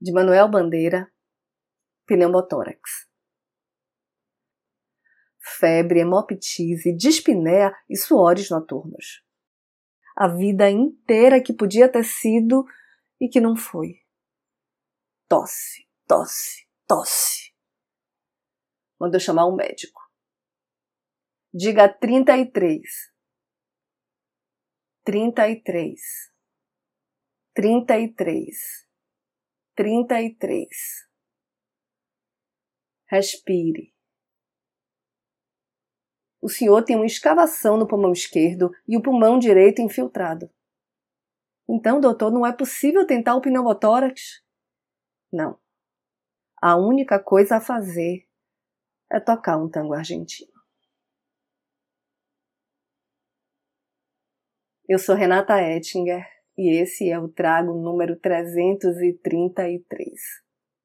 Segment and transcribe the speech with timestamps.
[0.00, 1.12] de Manuel Bandeira,
[2.06, 3.08] pneumotórax.
[5.58, 9.24] Febre, hemoptise, dispneia e suores noturnos.
[10.16, 12.64] A vida inteira que podia ter sido
[13.20, 14.00] e que não foi.
[15.28, 17.52] Tosse, tosse, tosse.
[19.00, 20.00] Mandou chamar um médico.
[21.52, 22.82] Diga 33.
[25.04, 26.00] 33.
[27.54, 28.87] 33.
[29.78, 30.66] 33.
[33.06, 33.94] Respire.
[36.42, 40.50] O senhor tem uma escavação no pulmão esquerdo e o pulmão direito infiltrado.
[41.70, 44.42] Então, doutor, não é possível tentar o pneumotórax?
[45.32, 45.60] Não.
[46.60, 48.28] A única coisa a fazer
[49.08, 50.50] é tocar um tango argentino.
[54.88, 60.47] Eu sou Renata Ettinger e esse é o trago número 333.